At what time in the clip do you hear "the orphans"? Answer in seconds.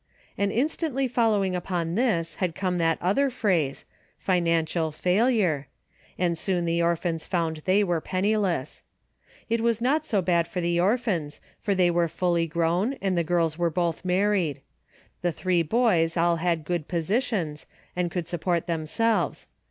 6.65-7.27, 10.59-11.39